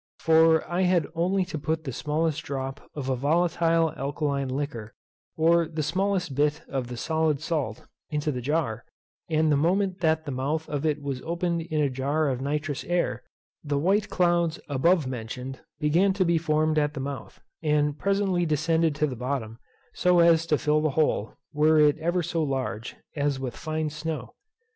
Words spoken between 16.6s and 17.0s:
at the